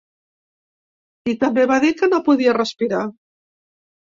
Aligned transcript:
I 1.33 1.35
també 1.45 1.65
va 1.73 1.79
dir 1.83 1.91
que 2.01 2.09
no 2.15 2.23
podia 2.31 2.57
respirar. 2.59 3.07